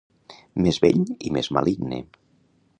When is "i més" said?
1.29-1.53